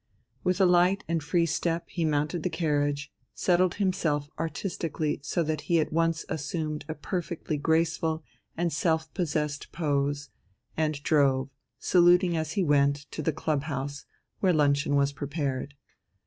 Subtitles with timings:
[0.43, 5.61] With a light and free step he mounted the carriage, settled himself artistically so that
[5.69, 8.23] he at once assumed a perfectly graceful
[8.57, 10.31] and self possessed pose,
[10.75, 14.05] and drove, saluting as he went, to the clubhouse,
[14.39, 15.75] where luncheon was prepared.